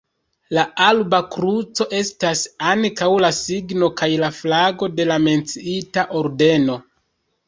[0.57, 6.79] La alba kruco estas ankaŭ la signo kaj la flago de la menciita ordeno.